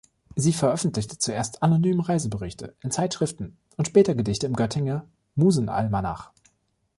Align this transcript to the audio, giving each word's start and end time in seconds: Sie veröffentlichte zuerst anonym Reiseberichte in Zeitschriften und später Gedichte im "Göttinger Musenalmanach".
Sie 0.35 0.51
veröffentlichte 0.51 1.19
zuerst 1.19 1.61
anonym 1.61 1.99
Reiseberichte 1.99 2.73
in 2.81 2.89
Zeitschriften 2.89 3.59
und 3.77 3.85
später 3.85 4.15
Gedichte 4.15 4.47
im 4.47 4.55
"Göttinger 4.55 5.05
Musenalmanach". 5.35 6.31